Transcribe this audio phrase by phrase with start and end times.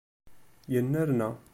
[0.73, 1.29] Yennerna.